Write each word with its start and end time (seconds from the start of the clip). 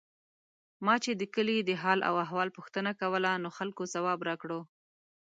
ما 0.85 0.95
چې 1.03 1.11
د 1.15 1.21
کلي 1.35 1.57
د 1.63 1.71
حال 1.81 1.99
او 2.09 2.13
احوال 2.23 2.49
پوښتنه 2.57 2.91
کوله، 3.01 3.31
نو 3.43 3.49
خلکو 3.57 3.83
ځواب 3.93 4.19
راکړو. 4.29 4.61